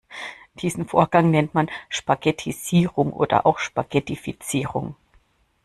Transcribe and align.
Diesen 0.55 0.87
Vorgang 0.87 1.29
nennt 1.29 1.53
man 1.53 1.69
Spaghettisierung 1.87 3.13
oder 3.13 3.45
auch 3.45 3.59
Spaghettifizierung. 3.59 4.95